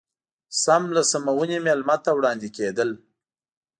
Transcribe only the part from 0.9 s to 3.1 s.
له سمونې مېلمه ته وړاندې کېدل.